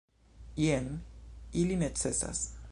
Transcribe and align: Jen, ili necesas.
Jen, 0.61 0.87
ili 1.63 1.77
necesas. 1.85 2.45